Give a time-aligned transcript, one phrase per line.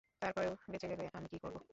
[0.21, 1.61] তারপরেও বেঁচে গেলে আমি কী করব?